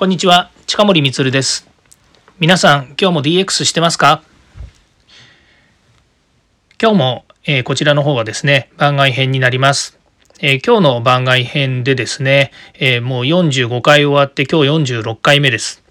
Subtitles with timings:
[0.00, 1.68] こんにちは、近森光です。
[2.38, 4.22] 皆さん、今日も DX してますか？
[6.80, 9.98] 今日も、えー、こちらの方はですね、番外編になります。
[10.40, 15.82] えー、今日の番外編でですね、えー、もう45回終わって今日46回目です。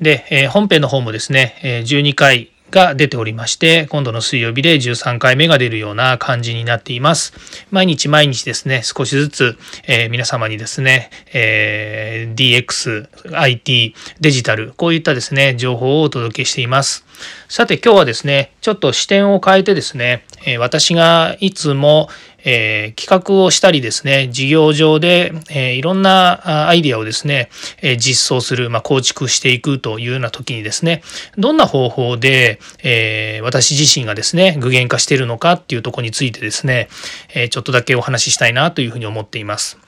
[0.00, 7.32] で、え本編の方もですね、え12回が出ておりまして、今度の水曜日で13回目が出るような感じになっています。
[7.70, 17.04] 毎日毎日ですね、少しずつ、えー、皆様にですね、えー、DX、IT、デジタル、こういったですね、情報をお届けしています。
[17.50, 22.10] さて今日はですね、ちょっと視点を変えてですね、え、私がいつも、
[22.44, 27.48] えー、企画をしたりですね、事業上で、えー、いろんなアイデアをですね、
[27.80, 31.02] え実装する、まあ、構築していくというような時にですね、
[31.38, 36.90] どんな方法で、え私自身がですね、具現化しているのかっていうとこについてですね、
[37.34, 39.78] えちょっとだけお話ししたいなというふうに思っています。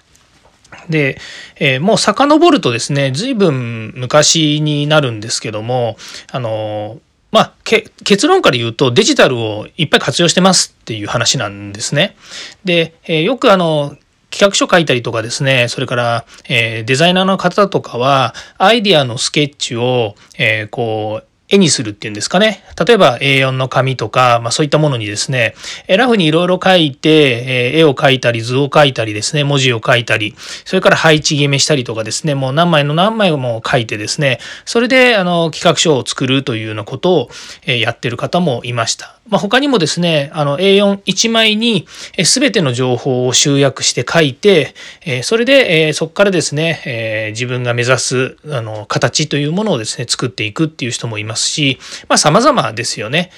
[0.89, 1.19] で、
[1.57, 5.99] えー、もう遡るとですね、随分昔になるんですけども、
[6.33, 6.99] あの
[7.33, 12.17] まあ、結論から言うとデジタルをいっぱい活用してますっていう話なんですね。
[12.65, 13.97] で、え、よくあの
[14.31, 22.63] 企画書書いたりとかですね、それから、え、デザイナーの方とかは、アイディアのスケッチを、え、こう、絵にするっていうんですかね。
[22.87, 25.55] 例えば A4 の紙とか、まあそういったものにですね、
[25.89, 30.35] ラフにいろいろ書いて、絵を描いたり図を描いたりですね、文字を書いたり、
[30.65, 37.31] それから配置決めしたりとかですね、もう何枚の何枚も書いてですね、それであの企画書を作るというようなことを
[37.67, 39.17] やってる方もいました。
[39.29, 44.75] まあ、他にもですね、あの A41 枚に全ての情報を集約して書いて、
[45.23, 53.31] それでそこからですね、自分が目指すあの形というものをですね、作っていくっていう人もいますし、まあ様々ですよね。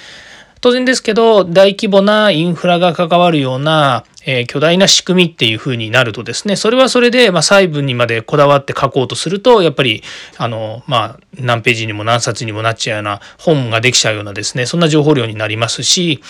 [0.63, 10.03] 当然ですけど、大規模なインフラが関わるような、え、巨大な仕組みっていう風になるとですね、それはそれで、ま、細部にまでこだわって書こうとすると、やっぱり、
[10.37, 16.21] あの、まあ、何ページにも何冊にもなっちゃうような本ができちゃうようなですね、そんな情報量になりますし、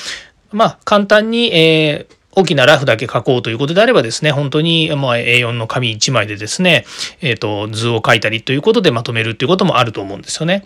[0.51, 6.83] まあ、簡単に、えー大きなラフだけ書こうということであればですね、本当にま A4 の紙1枚でですね、
[7.21, 10.65] えっ、ー、と、図を書いたりということでまとめるっていうこともあると思うんですよね。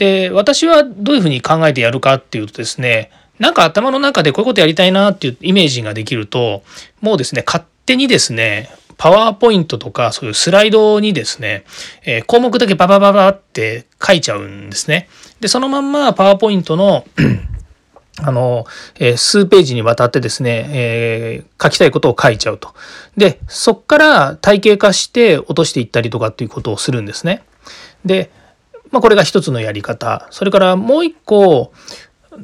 [0.00, 6.62] で私はどういうふうに考えてやるかっていうとですねなんか頭の中でこういうことやりたいなっていうイメージができると
[7.02, 11.64] もうですね勝手にですねパワーポイントとかそういうスライドにですね、
[12.06, 15.10] えー、項目だけババババって書いちゃうんですね。
[15.38, 17.04] でそのまんまパワーポイントの
[18.22, 18.64] あの、
[18.98, 22.74] えー、数ページにわたってですね、えー、書きたいことを書いちゃうと。
[23.16, 27.42] で、そっから体系化して落としていったりとかっていうことをするんですね。
[28.04, 28.30] で、
[28.90, 30.26] まあ、これが一つのやり方。
[30.30, 31.72] それからもう一個、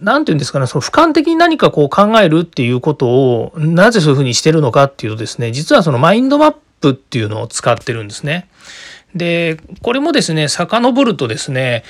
[0.00, 8.48] 何て言うんですかね、その俯瞰的に何かこう考えるっていうことを、なぜそういうふうにしてるのかっていうとですね、実はそのマインドマップっていうのを使ってるんですね。
[9.14, 11.84] で、これもですね、遡るとですね、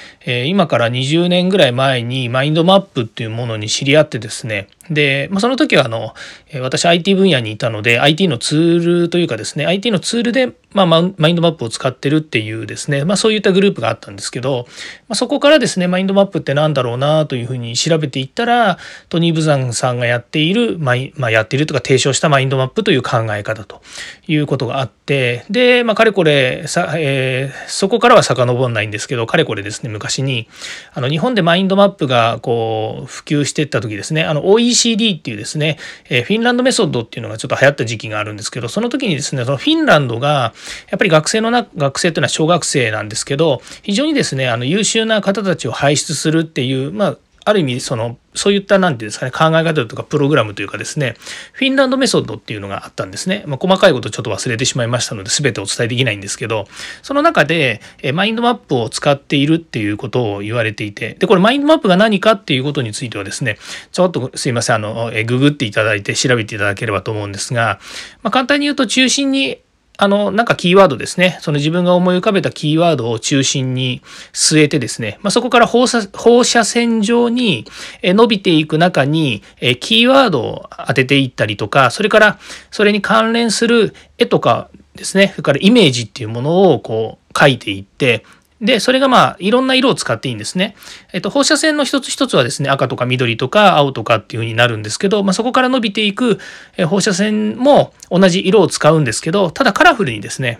[0.47, 6.15] 今から20年ぐらい前にマインドマップっていうものに知り合ってですね、で、まあ、その時はあの、
[6.61, 14.67] 私 IT 分野にいたので IT のツールというかですね IT のツールで、まあ、マインドマップを使ってるっていうですね、まあ、そういったグループがあったんですけど、
[15.09, 23.81] まあ、そこからですねマインドマップって何だろうなというふうに調べていったらトニー・ブザンさんがやっている、まあ、やっているとか提唱したマインドマップという考え方と
[24.29, 30.49] いうことがあってで、まあ、かれこれさ、えー、そこからは遡らないんですけどかれこれですね昔に
[30.95, 35.79] あの日本でマインドマップがこう普及していった時ですねあの OECD っていうですね、
[36.11, 40.55] え、フィンランドメソッドっていうのがちょっと流行った時期があるんですけどその時にですねそのフィンランドが
[40.91, 47.17] やっぱり学生のな学生というのは小学生なんですけど非常にですねあの優秀な方たちを輩出するっていうまあ
[47.47, 51.15] ある意味そのそういった何て言うんですかね考え方とかプログラムというかですね
[51.53, 56.67] フィンランドメソッドっていうのがあったんですね、まあ、細かいことちょっと忘れてしまいましたので全てお伝えできないんですけど
[57.03, 57.81] その中で
[58.15, 63.59] マインドマップを使っているっていうことを言われていてでこれマインドマップが何かっていうことについてはですね
[63.93, 67.79] ちょっとすいませんあのググっていただいて調べていただければと思うんですが、
[68.25, 69.61] まあ、簡単に言うと中心に
[69.99, 71.39] あの、なんかキーワードですね。
[71.41, 77.67] その自分が思い浮かべたキーワードを中心に据えてですね、まあ、そこから放射放射線上に
[78.03, 79.43] 伸びていく中に、
[79.81, 82.39] キーワードを当てていったりとか、それから
[82.71, 88.25] それに関連する絵とかですね、それからイメージっていうものをこう書いていって、
[88.61, 90.77] で、それがまあ、いろんな色を使っていいんですね。
[91.13, 96.39] えっと、放射線の一つ一つはですね、赤とか緑とか青とかっていう風になるんですけど、まあ、そこから伸びていく
[96.87, 100.59] 放射線も同じ色を使うんですけど、ただカラフルにですね、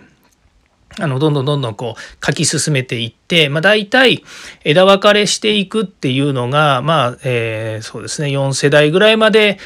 [0.99, 4.23] あの、どんどんどんどんこう書き進めていって、まあ大体
[4.63, 9.59] 枝分かれしていくっていうのが、まあ、えー、そうですね、4世代ぐらいまで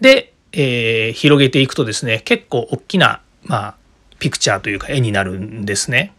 [0.00, 3.74] で、えー、広げていくとですね、結構大きな、まあ、
[4.18, 6.12] ピクチャーというか絵になるんですね。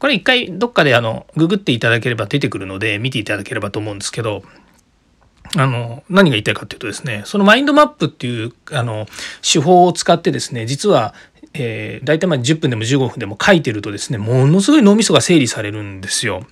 [0.00, 4.42] これ一回どっかであのググっていただければ出てくるので見ていただければと思うんですけど
[5.56, 9.06] あの何が言いたいかっていうとですねそのマインドマップっていうあの
[9.42, 11.14] 手法を使ってですね実は
[11.52, 16.46] えー、大体まあ10分でも15分でも書いてるとですねものすごい脳みそが整理されるんですよ。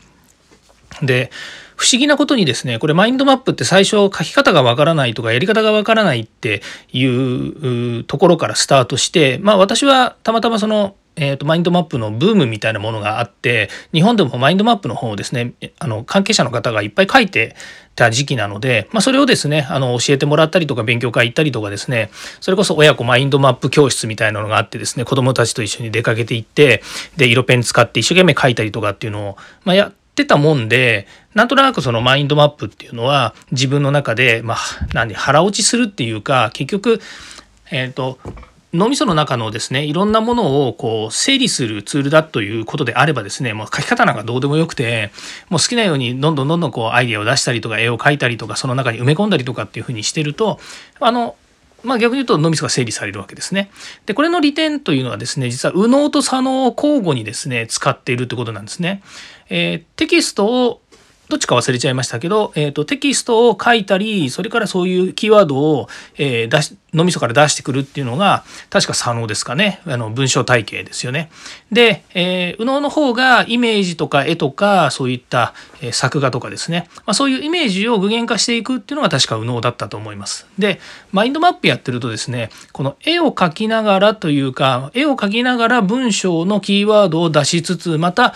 [1.03, 1.31] で
[1.77, 6.63] 不思議なことにですねこれマインドマップって最初書き方がわからないとかやり方がわからないって
[6.93, 17.57] いうところからスタートしてまあ私はたまたまそのえーと、マインドマップのブームみたいなものがあって日本でもマインドマップの方をですねあの関係者の方がいっぱい書いて
[17.97, 22.11] た時期なので、まあ、それをですねあの教えてもらったりとか勉強会行ったりとかですね
[22.41, 26.83] それこそ親子マインドマップ教室みたいなのがあってですね子どもたちと一緒に出かけていって
[27.17, 34.59] で色ペン使って一生懸命書いたりとかっていうのを、まあ、やってたもんでなんとなくそのマインドマップっていうのは自分の中で、まあ、
[34.95, 37.01] 何腹落ちするっていうか結局
[37.71, 38.19] えっ、ー、と
[38.75, 45.11] 脳みその中のですねいろんなものをこう整理するツールだということであればですねもう書き方なんかどうでもよくて
[45.49, 50.61] もう好きなようにどんどんどんどんこうアイデアを出したりとか絵を描いたりとかその中に埋め込んだりとかっていうふうにしてると
[51.01, 51.37] あの
[51.85, 53.71] まあ、逆に言うと脳みそが整理されるわけですね。
[54.05, 59.03] でこれの利点というのはですね実は右脳と左脳を交互にですね使っているということなんですね。
[59.49, 60.81] えー、テキストを
[61.29, 71.31] どっちか忘れちゃいましたけど、えーと、テキストを書いたりそれからそういうキーワードを、えー、出し脳みそから出してくるっていうのが確か左脳ですかねあの文章体系ですよね。
[71.71, 75.53] で、えー、右脳の方がイメージとか絵とかそういった、
[75.83, 80.47] えー、作画とかですね、まあ、そういうイメージを具現化していくっていうのが確か右脳だったと思います。
[80.59, 80.81] で
[81.13, 88.33] マインドマップやってるとですねこの絵を描きながらというか絵を描きながら文章のキーワードを出しつつまた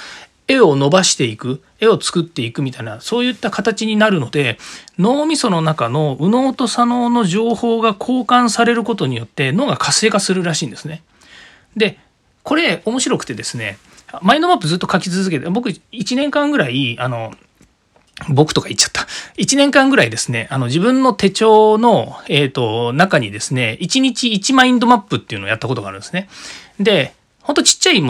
[0.53, 4.59] 絵を伸ばしていく絵を作っていくみたいなそういった形になるので
[4.99, 11.03] 脳みその中の右脳と左脳の情報が交換されることによって脳が活性化するらしいんですね。
[11.77, 11.99] で
[12.43, 13.79] これ面白くてですね
[14.21, 17.33] マインドマップずっと書き続けて僕1年間ぐらいあの
[18.29, 19.07] 僕とか言っちゃった。
[19.37, 26.29] 1年間ぐらいですね、あの自分の手帳の、えーと、中にですね、1日1マインドマップっていうのをやったことがあるんですね。
[26.79, 28.01] で、ほんとちっちゃい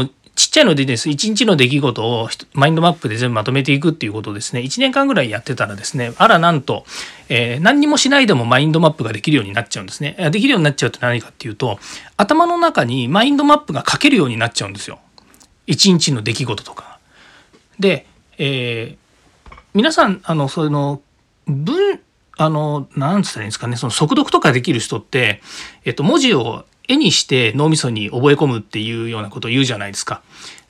[0.43, 6.85] ちっちゃいのでです一日の出来事をマインドマップで全部まとめていくっていうことをですね1年間ぐらいやってたらですねあらなんと、
[7.29, 10.17] えー、何にもしないでもマインドマップができるようになっちゃうんですね。
[10.33, 11.79] できるようになっちゃうって何かっていうと
[12.17, 14.99] 頭の中にマインドマップが書けるようになっちゃうんですよ。
[15.69, 16.99] 一日の出来事とか。
[17.79, 18.06] で、
[18.37, 21.03] えー、皆さんあのその
[21.47, 22.00] 文
[22.37, 25.43] あの、なんつったらいいんですかね、その速読とかできる人って、
[25.85, 30.23] えっと、文字を絵にして脳みそに覚え込むっていうようなことを言うじゃないですか。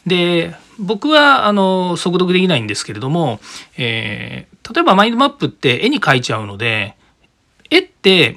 [0.07, 3.41] で僕はあの速読できないんですけれども、
[3.79, 6.97] えー、例えばマインドマップって絵に描いちゃうので
[7.71, 8.37] 絵って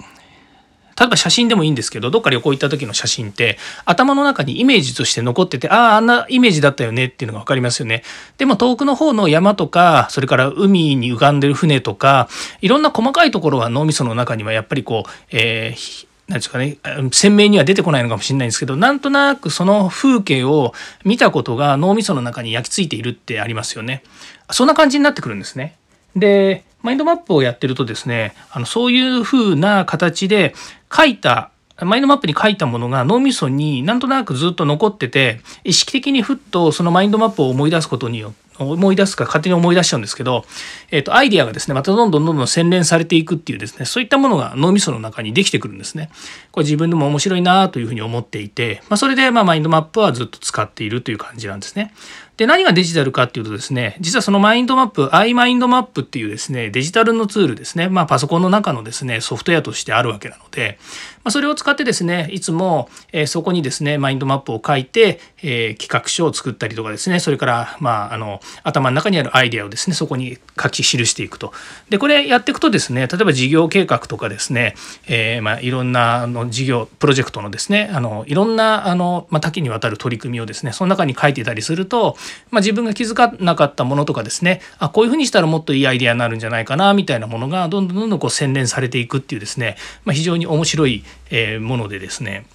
[0.98, 8.04] 例えば写真でもいいんですけどどっか旅行行った時の写真って頭の中にイメージとして残っててあああんなイメージだったよねっていうのが分かりますよね。
[8.38, 12.30] でも遠くの方の山とかそれから海に浮かんでる船とか
[12.62, 16.78] いろんな細かいところは脳みその中にはやっぱりこう、えーなんですかね
[17.12, 20.74] 鮮明には出てこないのかもしれないんですけどなんとなくその風景を
[21.04, 24.04] 見たことが脳みその中に焼き付いているってありますよね。
[24.52, 25.76] そんな感じになってくるんですね。
[26.16, 30.56] でマインドマップをやってるとですねあのそういう風な形で
[30.92, 31.52] 書いた
[31.82, 40.46] マインドマップに書いたものが脳みそになんとなくずっと残ってて意識的にふっとそのマインドマップを思い出すことによって思い出すか勝手に思い出しちゃうんですけど、
[40.92, 46.10] えっ、と、アイディアがですね、またどんどんどんどん洗練されていくっていうですね、そういったものが脳みその中にできてくるんですね。
[46.52, 51.94] これ自分でも面白いなというふうに思っていて、まあ、それで、まあ、マインドマップはずっと使っているという感じなんですね。
[52.38, 60.78] で、何がデジタルかっていうとですね、実はそのマインドマップ、iMindMap っていうですね、デジタルのツールですね、まあパソコンの中のですね、ソフトウェアとしてあるわけなので、
[61.24, 71.54] まあ、それを使ってですね、いつも、えそこにですね、マインドマップを書いて、えー、企画書を作ったりとかですね、それから、まあ、あの、頭の中にあるアイデアをですね、そこに書き記していくと。
[71.90, 74.76] で、これやっていくとですね、例えば事業計画とかですね、
[75.08, 82.18] えー、まあ、いろんなあの事業、プロジェクトのですね、あの、いろんな、あの、まあ、多岐にわたる取り組みをですね、その中に書いてたりすると、
[82.52, 92.46] まあ、自分が気づかなかったものとかですねあこういうふうにしたらもっといいアイデアになるんじゃないかなみたいなものがどんどんどんどんこう洗練されていくっていうですね、ま、非常に面白いえものでですね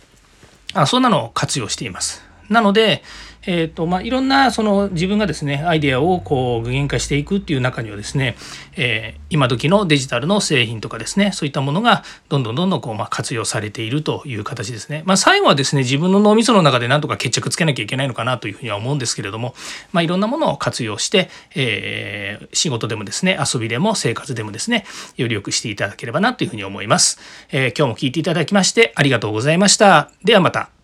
[0.75, 2.23] あそんなのを活用しています。
[2.49, 3.03] なので、
[3.47, 8.37] えーとまあ、いろんなその自分がですねアイデアをこう具現化していくっていう中にはですね、
[8.77, 15.03] えー、今時のデジタルの製品とかですねそういったものがどんどんどんどんこう、まあ、活用されているという形ですね。
[15.07, 19.55] まあ、最後はですね自分の脳みその中で何とか決着つけなきゃいけないのかなというふうには思うんですけれども、
[19.93, 24.85] まあ、いろんなものを活用して、えー、仕事でもですね遊びでも生活でもですね
[25.17, 27.19] より良くしていただければなというふうに思います。
[27.51, 30.11] えー、今日も聞いていただきましてありがとうございました。
[30.25, 30.80] ではまた。